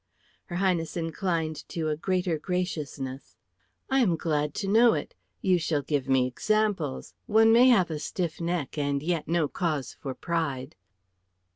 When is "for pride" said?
9.93-10.75